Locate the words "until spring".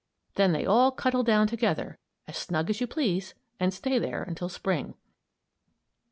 4.23-4.95